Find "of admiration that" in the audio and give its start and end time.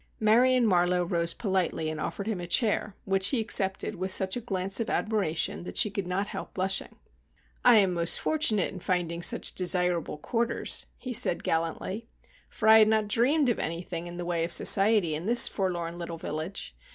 4.79-5.77